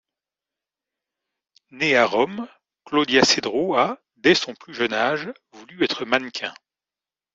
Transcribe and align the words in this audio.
Née 1.69 1.95
à 1.95 2.07
Rome, 2.07 2.47
Claudia 2.85 3.23
Cedro 3.23 3.75
a, 3.75 3.99
dès 4.17 4.33
son 4.33 4.55
plus 4.55 4.73
jeune 4.73 4.93
âge, 4.93 5.31
voulu 5.51 5.83
être 5.83 6.05
mannequin. 6.05 6.55